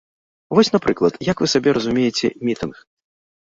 Вось, 0.59 0.71
напрыклад, 0.75 1.13
як 1.31 1.37
вы 1.45 1.51
сабе 1.53 1.75
разумееце 1.77 2.33
мітынг? 2.49 2.75